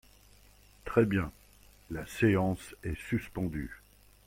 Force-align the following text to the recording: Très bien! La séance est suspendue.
Très 0.83 1.05
bien! 1.05 1.31
La 1.91 2.07
séance 2.07 2.73
est 2.81 2.99
suspendue. 3.07 3.83